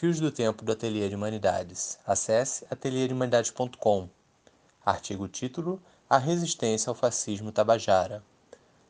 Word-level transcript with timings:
Fios 0.00 0.18
do 0.18 0.32
Tempo 0.32 0.64
do 0.64 0.72
Ateliê 0.72 1.10
de 1.10 1.14
Humanidades. 1.14 1.98
Acesse 2.06 2.66
ateliêdehumanidades.com. 2.70 4.08
Artigo 4.82 5.28
título: 5.28 5.78
A 6.08 6.16
resistência 6.16 6.88
ao 6.88 6.94
fascismo 6.94 7.52
tabajara. 7.52 8.24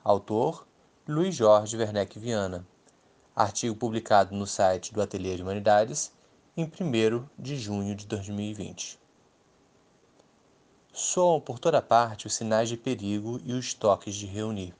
Autor: 0.04 0.64
Luiz 1.08 1.34
Jorge 1.34 1.76
Werneck 1.76 2.16
Viana. 2.16 2.64
Artigo 3.34 3.74
publicado 3.74 4.36
no 4.36 4.46
site 4.46 4.94
do 4.94 5.02
Ateliê 5.02 5.34
de 5.34 5.42
Humanidades 5.42 6.12
em 6.56 6.62
1 6.62 7.26
de 7.36 7.56
junho 7.56 7.96
de 7.96 8.06
2020. 8.06 8.96
Soam 10.92 11.40
por 11.40 11.58
toda 11.58 11.82
parte 11.82 12.28
os 12.28 12.34
sinais 12.34 12.68
de 12.68 12.76
perigo 12.76 13.40
e 13.44 13.52
os 13.52 13.74
toques 13.74 14.14
de 14.14 14.26
reunir. 14.26 14.72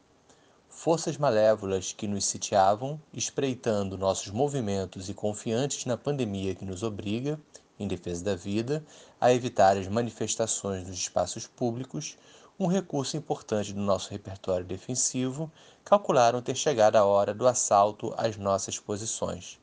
Forças 0.83 1.19
malévolas 1.19 1.93
que 1.93 2.09
nos 2.09 2.25
sitiavam, 2.25 2.99
espreitando 3.13 3.99
nossos 3.99 4.31
movimentos 4.31 5.11
e 5.11 5.15
confiantes 5.15 5.85
na 5.85 5.95
pandemia 5.95 6.55
que 6.55 6.65
nos 6.65 6.83
obriga, 6.83 7.39
em 7.79 7.87
defesa 7.87 8.25
da 8.25 8.35
vida, 8.35 8.83
a 9.21 9.31
evitar 9.31 9.77
as 9.77 9.87
manifestações 9.87 10.89
nos 10.89 10.97
espaços 10.97 11.47
públicos, 11.47 12.17
um 12.59 12.67
recurso 12.67 13.15
importante 13.15 13.75
do 13.75 13.81
nosso 13.83 14.11
repertório 14.11 14.65
defensivo, 14.65 15.53
calcularam 15.85 16.41
ter 16.41 16.55
chegado 16.55 16.97
a 16.97 17.05
hora 17.05 17.35
do 17.35 17.47
assalto 17.47 18.15
às 18.17 18.39
nossas 18.39 18.79
posições. 18.79 19.61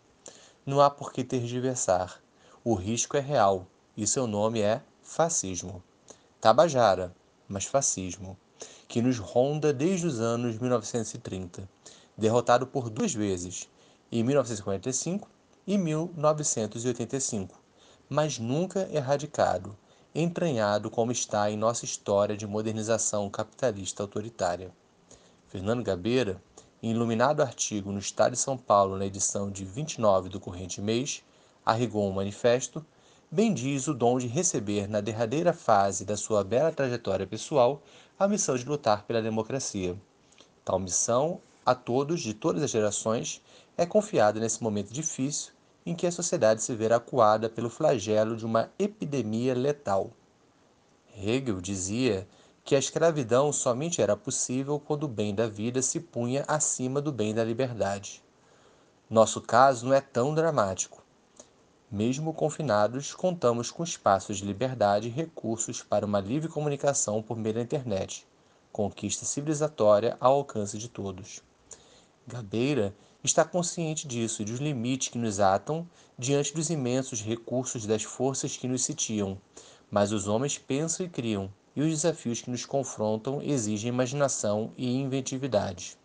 Não 0.64 0.80
há 0.80 0.88
por 0.88 1.12
que 1.12 1.24
tergiversar. 1.24 2.22
O 2.64 2.76
risco 2.76 3.18
é 3.18 3.22
real 3.22 3.66
e 3.98 4.06
seu 4.06 4.28
nome 4.28 4.62
é 4.62 4.84
fascismo. 5.02 5.82
Tabajara, 6.40 7.12
mas 7.50 7.66
fascismo, 7.66 8.38
que 8.88 9.02
nos 9.02 9.18
ronda 9.18 9.74
desde 9.74 10.08
os 10.08 10.20
anos 10.20 10.58
1930, 10.58 11.68
derrotado 12.18 12.66
por 12.66 12.90
duas 12.90 13.14
vezes, 13.14 13.70
em 14.12 14.24
1945 14.24 15.30
e 15.66 15.78
1985, 15.78 17.60
mas 18.10 18.40
nunca 18.40 18.88
erradicado 18.92 19.76
entranhado 20.20 20.90
como 20.90 21.12
está 21.12 21.52
em 21.52 21.56
nossa 21.56 21.86
história 21.86 22.36
de 22.36 22.48
modernização 22.48 23.30
capitalista 23.30 24.02
autoritária. 24.02 24.72
Fernando 25.48 25.84
Gabeira, 25.84 26.42
em 26.82 26.90
iluminado 26.90 27.42
artigo 27.42 27.92
no 27.92 28.00
Estado 28.00 28.32
de 28.32 28.40
São 28.40 28.58
Paulo, 28.58 28.98
na 28.98 29.06
edição 29.06 29.52
de 29.52 29.64
29 29.64 30.30
do 30.30 30.40
corrente 30.40 30.82
mês, 30.82 31.24
arregou 31.64 32.10
um 32.10 32.14
manifesto, 32.14 32.84
bendiz 33.30 33.88
o 33.88 33.94
dom 33.94 34.18
de 34.18 34.26
receber 34.26 34.90
na 34.90 35.02
derradeira 35.02 35.54
fase 35.54 36.04
da 36.04 36.18
sua 36.18 36.44
bela 36.44 36.72
trajetória 36.72 37.28
pessoal 37.28 37.84
a 38.20 38.28
missão 38.28 38.56
de 38.56 38.66
lutar 38.66 39.04
pela 39.04 39.22
democracia. 39.22 39.96
Tal 40.66 40.80
missão, 40.80 41.40
a 41.64 41.76
todos 41.76 42.20
de 42.22 42.34
todas 42.34 42.64
as 42.64 42.72
gerações, 42.72 43.44
é 43.78 43.86
confiada 43.86 44.40
nesse 44.40 44.64
momento 44.64 44.92
difícil 44.92 45.54
em 45.86 45.94
que 45.94 46.08
a 46.08 46.12
sociedade 46.12 46.64
se 46.64 46.74
vê 46.74 46.92
acuada 46.92 47.48
pelo 47.48 47.70
flagelo 47.70 48.36
de 48.36 48.44
uma 48.44 48.72
epidemia 48.80 49.54
letal. 49.54 50.10
Hegel 51.16 51.62
dizia 51.62 52.28
que 52.64 52.76
a 52.76 52.80
escravidão 52.80 53.54
somente 53.54 54.02
era 54.02 54.18
possível 54.18 54.80
quando 54.80 55.04
o 55.04 55.08
bem 55.08 55.34
da 55.34 55.48
vida 55.48 55.82
se 55.84 56.00
punha 56.00 56.44
acima 56.48 57.00
do 57.00 57.12
bem 57.12 57.36
da 57.36 57.44
liberdade. 57.44 58.24
Nosso 59.08 59.40
caso 59.42 59.86
não 59.86 59.94
é 59.94 60.02
tão 60.02 60.34
dramático. 60.34 61.04
Mesmo 61.90 62.34
confinados, 62.34 63.14
contamos 63.14 63.72
com 63.72 63.82
espaços 63.82 64.40
de 64.40 64.46
liberdade 64.46 65.08
e 65.08 65.12
recursos 65.12 65.82
para 65.82 66.06
uma 66.06 66.20
livre 66.20 66.50
comunicação 66.50 67.24
por 67.24 67.38
meio 67.38 67.56
da 67.56 67.62
internet, 67.62 68.28
conquista 68.74 69.24
civilizatória 69.24 70.18
ao 70.20 70.34
alcance 70.34 70.78
de 70.78 70.90
todos. 70.90 71.42
Gabeira 72.28 72.94
está 73.24 73.46
consciente 73.46 74.06
disso 74.06 74.42
e 74.42 74.46
dos 74.46 74.60
limites 74.60 75.08
que 75.08 75.18
nos 75.18 75.40
atam 75.40 75.88
diante 76.20 76.54
dos 76.54 76.70
imensos 76.70 77.22
recursos 77.22 77.86
das 77.86 78.04
forças 78.04 78.58
que 78.58 78.68
nos 78.68 78.84
sitiam. 78.84 79.38
Mas 79.90 80.12
os 80.12 80.28
homens 80.28 80.58
pensam 80.58 81.06
e 81.06 81.10
criam, 81.10 81.50
e 81.74 81.82
os 81.82 81.88
desafios 81.88 82.42
que 82.42 82.52
nos 82.52 82.66
confrontam 82.66 83.42
exigem 83.42 83.88
imaginação 83.88 84.74
e 84.76 84.94
inventividade. 84.94 85.98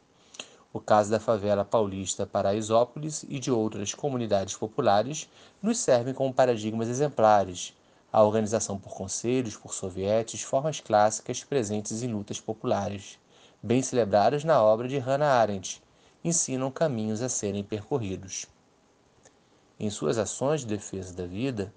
O 0.75 0.81
caso 0.81 1.11
da 1.11 1.21
favela 1.21 1.67
paulista 1.67 2.27
Paraisópolis 2.27 3.25
e 3.29 3.39
de 3.39 3.51
outras 3.51 3.93
comunidades 3.93 4.57
populares 4.57 5.29
nos 5.61 5.77
servem 5.77 6.15
como 6.15 6.33
paradigmas 6.33 6.89
exemplares. 6.89 7.77
A 8.11 8.23
organização 8.23 8.79
por 8.79 8.95
conselhos, 8.95 9.55
por 9.55 9.75
sovietes, 9.75 10.43
formas 10.43 10.81
clássicas 10.81 11.45
presentes 11.45 12.03
em 12.03 12.11
lutas 12.11 12.41
populares, 12.41 13.19
bem 13.63 13.83
celebradas 13.83 14.45
na 14.45 14.63
obra 14.63 14.89
de 14.89 14.97
Hannah 14.97 15.41
Arendt, 15.41 15.83
ensinam 16.25 16.71
caminhos 16.71 17.21
a 17.21 17.29
serem 17.29 17.63
percorridos. 17.63 18.47
Em 19.79 19.91
suas 19.91 20.17
ações 20.17 20.63
de 20.63 20.69
defesa 20.69 21.13
da 21.13 21.27
vida, 21.27 21.73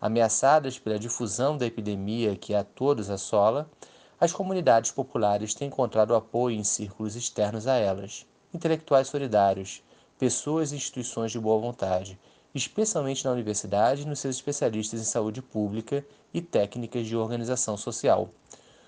ameaçadas 0.00 0.76
pela 0.76 0.98
difusão 0.98 1.56
da 1.56 1.66
epidemia 1.66 2.34
que 2.34 2.52
a 2.52 2.64
todos 2.64 3.10
assola, 3.10 3.70
as 4.18 4.32
comunidades 4.32 4.90
populares 4.90 5.54
têm 5.54 5.68
encontrado 5.68 6.16
apoio 6.16 6.58
em 6.58 6.64
círculos 6.64 7.14
externos 7.14 7.66
a 7.66 7.76
elas, 7.76 8.26
intelectuais 8.52 9.08
solidários, 9.08 9.82
pessoas 10.18 10.72
e 10.72 10.76
instituições 10.76 11.32
de 11.32 11.38
boa 11.38 11.60
vontade, 11.60 12.18
especialmente 12.54 13.24
na 13.24 13.30
universidade 13.30 14.02
e 14.02 14.06
nos 14.06 14.18
seus 14.18 14.36
especialistas 14.36 15.00
em 15.00 15.04
saúde 15.04 15.40
pública 15.40 16.04
e 16.34 16.40
técnicas 16.40 17.06
de 17.06 17.16
organização 17.16 17.76
social. 17.76 18.28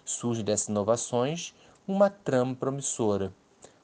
Surge 0.05 0.43
dessas 0.43 0.69
inovações 0.69 1.55
uma 1.87 2.11
trama 2.11 2.55
promissora, 2.55 3.33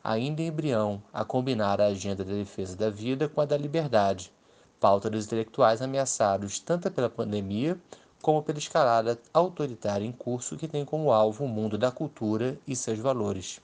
ainda 0.02 0.42
em 0.42 0.46
embrião, 0.46 1.02
a 1.12 1.24
combinar 1.24 1.80
a 1.80 1.86
agenda 1.86 2.24
da 2.24 2.32
defesa 2.32 2.76
da 2.76 2.90
vida 2.90 3.28
com 3.28 3.40
a 3.40 3.44
da 3.44 3.56
liberdade, 3.56 4.32
pauta 4.80 5.10
dos 5.10 5.26
intelectuais 5.26 5.82
ameaçados 5.82 6.58
tanto 6.58 6.90
pela 6.90 7.10
pandemia 7.10 7.78
como 8.20 8.42
pela 8.42 8.58
escalada 8.58 9.18
autoritária 9.32 10.04
em 10.04 10.12
curso 10.12 10.56
que 10.56 10.68
tem 10.68 10.84
como 10.84 11.12
alvo 11.12 11.44
o 11.44 11.48
mundo 11.48 11.78
da 11.78 11.90
cultura 11.90 12.58
e 12.66 12.74
seus 12.74 12.98
valores. 12.98 13.60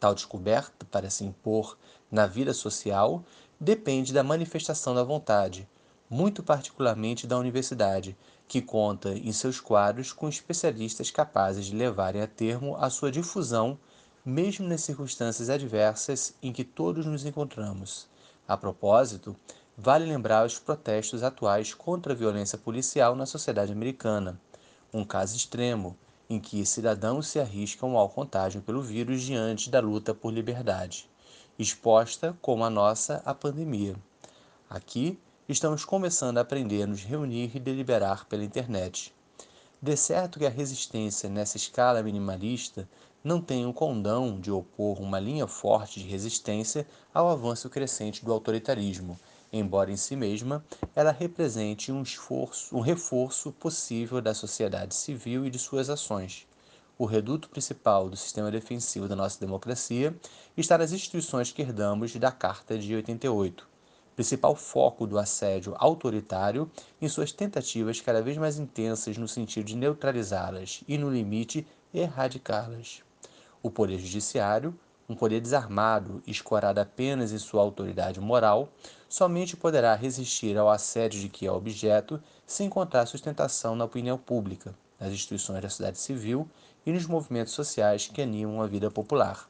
Tal 0.00 0.14
descoberta, 0.14 0.86
para 0.90 1.10
se 1.10 1.24
impor 1.24 1.76
na 2.10 2.26
vida 2.26 2.54
social, 2.54 3.24
depende 3.58 4.12
da 4.12 4.22
manifestação 4.22 4.94
da 4.94 5.02
vontade, 5.02 5.68
muito 6.08 6.42
particularmente 6.42 7.26
da 7.26 7.36
universidade, 7.36 8.16
que 8.46 8.62
conta 8.62 9.10
em 9.10 9.32
seus 9.32 9.60
quadros 9.60 10.12
com 10.12 10.28
especialistas 10.28 11.10
capazes 11.10 11.66
de 11.66 11.76
levarem 11.76 12.22
a 12.22 12.26
termo 12.26 12.76
a 12.76 12.88
sua 12.88 13.10
difusão 13.10 13.78
mesmo 14.24 14.68
nas 14.68 14.82
circunstâncias 14.82 15.48
adversas 15.48 16.34
em 16.42 16.52
que 16.52 16.64
todos 16.64 17.06
nos 17.06 17.24
encontramos. 17.24 18.06
A 18.46 18.56
propósito, 18.56 19.34
vale 19.76 20.04
lembrar 20.04 20.46
os 20.46 20.58
protestos 20.58 21.22
atuais 21.22 21.74
contra 21.74 22.12
a 22.12 22.16
violência 22.16 22.58
policial 22.58 23.14
na 23.14 23.26
sociedade 23.26 23.72
americana, 23.72 24.40
um 24.92 25.04
caso 25.04 25.36
extremo 25.36 25.96
em 26.30 26.38
que 26.38 26.66
cidadãos 26.66 27.28
se 27.28 27.40
arriscam 27.40 27.96
ao 27.96 28.08
contágio 28.08 28.60
pelo 28.60 28.82
vírus 28.82 29.22
diante 29.22 29.70
da 29.70 29.80
luta 29.80 30.14
por 30.14 30.32
liberdade, 30.32 31.08
exposta 31.58 32.36
como 32.42 32.64
a 32.64 32.70
nossa 32.70 33.22
à 33.24 33.34
pandemia. 33.34 33.96
Aqui, 34.68 35.18
estamos 35.48 35.84
começando 35.84 36.38
a 36.38 36.42
aprender 36.42 36.82
a 36.82 36.86
nos 36.86 37.02
reunir 37.02 37.50
e 37.54 37.60
deliberar 37.60 38.26
pela 38.26 38.44
internet. 38.44 39.14
De 39.80 39.96
certo 39.96 40.38
que 40.38 40.46
a 40.46 40.50
resistência 40.50 41.28
nessa 41.28 41.56
escala 41.56 42.02
minimalista 42.02 42.88
não 43.24 43.40
tem 43.40 43.64
o 43.64 43.72
condão 43.72 44.38
de 44.38 44.50
opor 44.50 45.00
uma 45.00 45.18
linha 45.18 45.46
forte 45.46 46.00
de 46.00 46.08
resistência 46.08 46.86
ao 47.14 47.28
avanço 47.28 47.70
crescente 47.70 48.24
do 48.24 48.32
autoritarismo, 48.32 49.18
embora 49.52 49.90
em 49.90 49.96
si 49.96 50.14
mesma 50.14 50.64
ela 50.94 51.12
represente 51.12 51.90
um 51.90 52.02
esforço, 52.02 52.76
um 52.76 52.80
reforço 52.80 53.52
possível 53.52 54.20
da 54.20 54.34
sociedade 54.34 54.94
civil 54.94 55.46
e 55.46 55.50
de 55.50 55.58
suas 55.58 55.88
ações. 55.88 56.46
O 56.98 57.04
reduto 57.04 57.48
principal 57.48 58.10
do 58.10 58.16
sistema 58.16 58.50
defensivo 58.50 59.06
da 59.06 59.14
nossa 59.14 59.38
democracia 59.38 60.16
está 60.56 60.76
nas 60.76 60.90
instituições 60.90 61.52
que 61.52 61.62
herdamos 61.62 62.14
da 62.16 62.32
Carta 62.32 62.76
de 62.76 62.92
88, 62.94 63.68
principal 64.16 64.56
foco 64.56 65.06
do 65.06 65.16
assédio 65.16 65.76
autoritário 65.78 66.68
em 67.00 67.08
suas 67.08 67.30
tentativas 67.30 68.00
cada 68.00 68.20
vez 68.20 68.36
mais 68.36 68.58
intensas 68.58 69.16
no 69.16 69.28
sentido 69.28 69.66
de 69.66 69.76
neutralizá-las 69.76 70.82
e, 70.88 70.98
no 70.98 71.08
limite, 71.08 71.64
erradicá-las. 71.94 73.04
O 73.62 73.70
Poder 73.70 74.00
Judiciário, 74.00 74.76
um 75.08 75.14
poder 75.14 75.40
desarmado 75.40 76.22
escorado 76.26 76.80
apenas 76.80 77.32
em 77.32 77.38
sua 77.38 77.62
autoridade 77.62 78.20
moral, 78.20 78.68
somente 79.08 79.56
poderá 79.56 79.94
resistir 79.94 80.56
ao 80.58 80.68
assédio 80.68 81.20
de 81.20 81.28
que 81.30 81.46
é 81.46 81.50
objeto 81.50 82.22
se 82.46 82.62
encontrar 82.62 83.06
sustentação 83.06 83.74
na 83.74 83.86
opinião 83.86 84.18
pública, 84.18 84.74
nas 85.00 85.10
instituições 85.12 85.62
da 85.62 85.70
sociedade 85.70 85.98
civil 85.98 86.46
e 86.84 86.92
nos 86.92 87.06
movimentos 87.06 87.54
sociais 87.54 88.06
que 88.06 88.20
animam 88.20 88.60
a 88.60 88.66
vida 88.66 88.90
popular. 88.90 89.48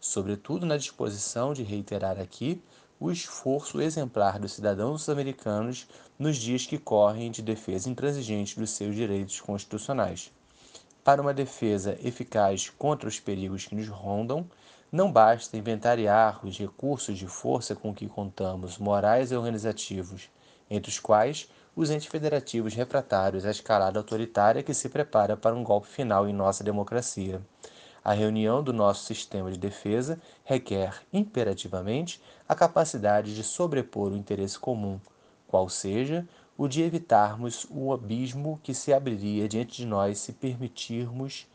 Sobretudo 0.00 0.66
na 0.66 0.76
disposição 0.76 1.52
de 1.52 1.62
reiterar 1.62 2.18
aqui 2.18 2.60
o 3.00 3.12
esforço 3.12 3.80
exemplar 3.80 4.40
dos 4.40 4.52
cidadãos 4.52 5.08
americanos 5.08 5.86
nos 6.18 6.36
dias 6.36 6.66
que 6.66 6.78
correm 6.78 7.30
de 7.30 7.40
defesa 7.40 7.88
intransigente 7.88 8.58
dos 8.58 8.70
seus 8.70 8.96
direitos 8.96 9.40
constitucionais. 9.40 10.32
Para 11.04 11.22
uma 11.22 11.32
defesa 11.32 11.96
eficaz 12.02 12.70
contra 12.70 13.08
os 13.08 13.20
perigos 13.20 13.64
que 13.66 13.76
nos 13.76 13.88
rondam, 13.88 14.44
não 14.90 15.12
basta 15.12 15.56
inventariar 15.56 16.44
os 16.44 16.58
recursos 16.58 17.18
de 17.18 17.26
força 17.26 17.76
com 17.76 17.94
que 17.94 18.08
contamos, 18.08 18.78
morais 18.78 19.30
e 19.30 19.36
organizativos, 19.36 20.30
entre 20.70 20.90
os 20.90 20.98
quais 20.98 21.48
os 21.76 21.90
entes 21.90 22.06
federativos 22.06 22.74
refratários 22.74 23.44
à 23.44 23.50
escalada 23.50 23.98
autoritária 23.98 24.62
que 24.62 24.72
se 24.72 24.88
prepara 24.88 25.36
para 25.36 25.54
um 25.54 25.62
golpe 25.62 25.88
final 25.88 26.26
em 26.26 26.32
nossa 26.32 26.64
democracia. 26.64 27.40
A 28.02 28.14
reunião 28.14 28.62
do 28.62 28.72
nosso 28.72 29.04
sistema 29.04 29.52
de 29.52 29.58
defesa 29.58 30.18
requer 30.42 31.02
imperativamente 31.12 32.20
a 32.48 32.54
capacidade 32.54 33.34
de 33.34 33.44
sobrepor 33.44 34.12
o 34.12 34.16
interesse 34.16 34.58
comum, 34.58 34.98
qual 35.46 35.68
seja 35.68 36.26
o 36.56 36.66
de 36.66 36.82
evitarmos 36.82 37.66
o 37.70 37.92
abismo 37.92 38.58
que 38.62 38.72
se 38.72 38.92
abriria 38.92 39.46
diante 39.46 39.76
de 39.76 39.86
nós 39.86 40.18
se 40.18 40.32
permitirmos 40.32 41.46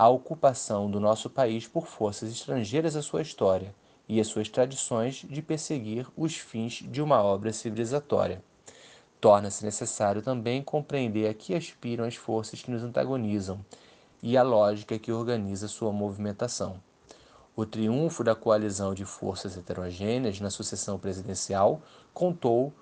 a 0.00 0.08
ocupação 0.08 0.90
do 0.90 0.98
nosso 0.98 1.28
país 1.28 1.66
por 1.66 1.86
forças 1.86 2.32
estrangeiras 2.32 2.96
à 2.96 3.02
sua 3.02 3.20
história 3.20 3.74
e 4.08 4.18
às 4.18 4.28
suas 4.28 4.48
tradições 4.48 5.26
de 5.28 5.42
perseguir 5.42 6.06
os 6.16 6.36
fins 6.36 6.82
de 6.90 7.02
uma 7.02 7.22
obra 7.22 7.52
civilizatória. 7.52 8.42
Torna-se 9.20 9.62
necessário 9.62 10.22
também 10.22 10.62
compreender 10.62 11.28
a 11.28 11.34
que 11.34 11.54
aspiram 11.54 12.06
as 12.06 12.14
forças 12.14 12.62
que 12.62 12.70
nos 12.70 12.82
antagonizam 12.82 13.60
e 14.22 14.38
a 14.38 14.42
lógica 14.42 14.98
que 14.98 15.12
organiza 15.12 15.68
sua 15.68 15.92
movimentação. 15.92 16.82
O 17.54 17.66
triunfo 17.66 18.24
da 18.24 18.34
coalizão 18.34 18.94
de 18.94 19.04
forças 19.04 19.54
heterogêneas 19.54 20.40
na 20.40 20.48
sucessão 20.48 20.98
presidencial 20.98 21.82
contou 22.14 22.72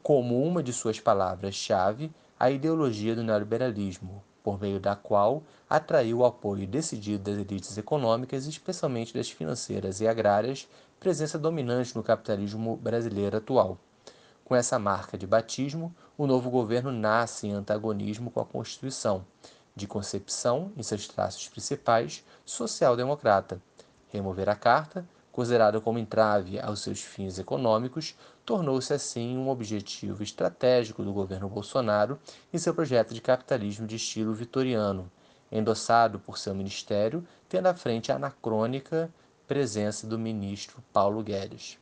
como 0.00 0.40
uma 0.40 0.62
de 0.62 0.72
suas 0.72 1.00
palavras-chave 1.00 2.12
a 2.38 2.52
ideologia 2.52 3.16
do 3.16 3.24
neoliberalismo, 3.24 4.22
por 4.42 4.60
meio 4.60 4.80
da 4.80 4.96
qual 4.96 5.42
atraiu 5.68 6.18
o 6.18 6.24
apoio 6.24 6.66
decidido 6.66 7.24
das 7.30 7.38
elites 7.38 7.76
econômicas, 7.76 8.46
especialmente 8.46 9.14
das 9.14 9.30
financeiras 9.30 10.00
e 10.00 10.08
agrárias, 10.08 10.68
presença 10.98 11.38
dominante 11.38 11.94
no 11.94 12.02
capitalismo 12.02 12.76
brasileiro 12.76 13.36
atual. 13.36 13.78
Com 14.44 14.56
essa 14.56 14.78
marca 14.78 15.18
de 15.18 15.26
batismo, 15.26 15.94
o 16.16 16.26
novo 16.26 16.50
governo 16.50 16.90
nasce 16.90 17.46
em 17.46 17.52
antagonismo 17.52 18.30
com 18.30 18.40
a 18.40 18.46
Constituição, 18.46 19.24
de 19.76 19.86
concepção, 19.86 20.72
em 20.76 20.82
seus 20.82 21.06
traços 21.06 21.48
principais, 21.48 22.24
social-democrata. 22.44 23.60
Remover 24.08 24.48
a 24.48 24.56
Carta 24.56 25.06
considerado 25.38 25.80
como 25.80 26.00
entrave 26.00 26.58
aos 26.58 26.80
seus 26.80 27.00
fins 27.00 27.38
econômicos, 27.38 28.16
tornou-se 28.44 28.92
assim 28.92 29.38
um 29.38 29.48
objetivo 29.48 30.20
estratégico 30.20 31.04
do 31.04 31.12
governo 31.12 31.48
Bolsonaro 31.48 32.18
em 32.52 32.58
seu 32.58 32.74
projeto 32.74 33.14
de 33.14 33.20
capitalismo 33.20 33.86
de 33.86 33.94
estilo 33.94 34.34
vitoriano, 34.34 35.08
endossado 35.52 36.18
por 36.18 36.38
seu 36.38 36.52
ministério, 36.56 37.24
tendo 37.48 37.68
à 37.68 37.74
frente 37.74 38.10
a 38.10 38.16
anacrônica 38.16 39.08
presença 39.46 40.08
do 40.08 40.18
ministro 40.18 40.82
Paulo 40.92 41.22
Guedes. 41.22 41.78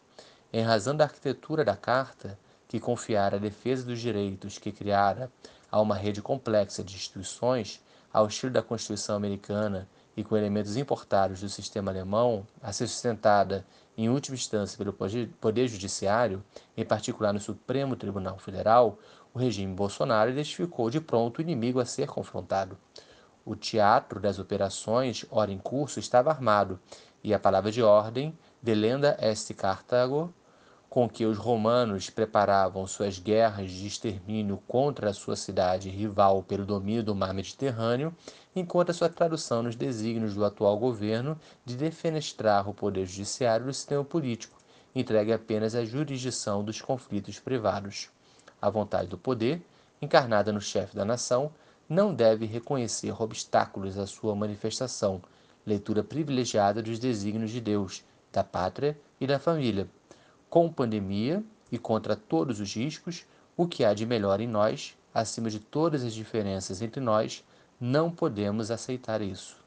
Em 0.52 0.60
razão 0.60 0.94
da 0.94 1.04
arquitetura 1.04 1.64
da 1.64 1.74
Carta, 1.74 2.38
que 2.68 2.78
confiara 2.78 3.36
a 3.36 3.40
defesa 3.40 3.86
dos 3.86 3.98
direitos 3.98 4.58
que 4.58 4.70
criara 4.70 5.32
a 5.72 5.80
uma 5.80 5.96
rede 5.96 6.20
complexa 6.20 6.84
de 6.84 6.94
instituições, 6.94 7.82
ao 8.12 8.26
estilo 8.26 8.52
da 8.52 8.62
Constituição 8.62 9.16
americana 9.16 9.88
e 10.16 10.24
com 10.24 10.36
elementos 10.36 10.76
importados 10.76 11.40
do 11.40 11.48
sistema 11.48 11.90
alemão, 11.90 12.46
a 12.62 12.72
ser 12.72 12.86
sustentada 12.86 13.66
em 13.96 14.08
última 14.08 14.34
instância 14.34 14.78
pelo 14.78 14.92
Poder 14.92 15.68
Judiciário, 15.68 16.42
em 16.76 16.84
particular 16.84 17.32
no 17.32 17.40
Supremo 17.40 17.96
Tribunal 17.96 18.38
Federal, 18.38 18.98
o 19.34 19.38
regime 19.38 19.74
Bolsonaro 19.74 20.30
identificou 20.30 20.88
de 20.88 21.00
pronto 21.00 21.38
o 21.38 21.42
inimigo 21.42 21.80
a 21.80 21.84
ser 21.84 22.06
confrontado. 22.06 22.78
O 23.44 23.54
teatro 23.54 24.18
das 24.18 24.38
operações, 24.38 25.26
ora 25.30 25.52
em 25.52 25.58
curso, 25.58 26.00
estava 26.00 26.30
armado, 26.30 26.80
e 27.22 27.34
a 27.34 27.38
palavra 27.38 27.70
de 27.70 27.82
ordem, 27.82 28.36
delenda 28.62 29.16
est 29.20 29.52
Cartago, 29.54 30.32
com 30.96 31.06
que 31.06 31.26
os 31.26 31.36
romanos 31.36 32.08
preparavam 32.08 32.86
suas 32.86 33.18
guerras 33.18 33.70
de 33.70 33.86
extermínio 33.86 34.56
contra 34.66 35.10
a 35.10 35.12
sua 35.12 35.36
cidade 35.36 35.90
rival 35.90 36.42
pelo 36.42 36.64
domínio 36.64 37.02
do 37.02 37.14
mar 37.14 37.34
Mediterrâneo, 37.34 38.16
encontra 38.54 38.94
sua 38.94 39.10
tradução 39.10 39.62
nos 39.62 39.76
desígnios 39.76 40.32
do 40.32 40.42
atual 40.42 40.78
governo 40.78 41.38
de 41.66 41.76
defenestrar 41.76 42.66
o 42.66 42.72
poder 42.72 43.04
judiciário 43.04 43.66
do 43.66 43.74
sistema 43.74 44.02
político, 44.02 44.58
entregue 44.94 45.34
apenas 45.34 45.74
à 45.74 45.84
jurisdição 45.84 46.64
dos 46.64 46.80
conflitos 46.80 47.38
privados. 47.38 48.08
A 48.58 48.70
vontade 48.70 49.08
do 49.08 49.18
poder, 49.18 49.60
encarnada 50.00 50.50
no 50.50 50.62
chefe 50.62 50.96
da 50.96 51.04
nação, 51.04 51.52
não 51.86 52.14
deve 52.14 52.46
reconhecer 52.46 53.12
obstáculos 53.20 53.98
à 53.98 54.06
sua 54.06 54.34
manifestação, 54.34 55.20
leitura 55.66 56.02
privilegiada 56.02 56.82
dos 56.82 56.98
desígnios 56.98 57.50
de 57.50 57.60
Deus, 57.60 58.02
da 58.32 58.42
pátria 58.42 58.98
e 59.20 59.26
da 59.26 59.38
família, 59.38 59.86
com 60.48 60.72
pandemia 60.72 61.42
e 61.70 61.78
contra 61.78 62.14
todos 62.16 62.60
os 62.60 62.74
riscos, 62.74 63.26
o 63.56 63.66
que 63.66 63.84
há 63.84 63.92
de 63.92 64.06
melhor 64.06 64.40
em 64.40 64.46
nós, 64.46 64.96
acima 65.12 65.50
de 65.50 65.58
todas 65.58 66.04
as 66.04 66.14
diferenças 66.14 66.82
entre 66.82 67.00
nós, 67.00 67.44
não 67.80 68.10
podemos 68.10 68.70
aceitar 68.70 69.20
isso. 69.20 69.65